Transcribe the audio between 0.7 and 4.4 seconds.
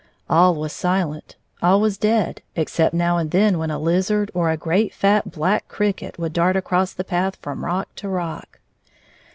silent, all was dead except now and then when a lizard